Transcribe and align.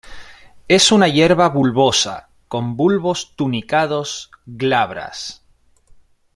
Es 0.67 0.91
una 0.91 1.07
hierba 1.07 1.49
bulbosa, 1.49 2.29
con 2.47 2.75
bulbos 2.75 3.35
tunicados, 3.35 4.31
glabras. 4.47 5.43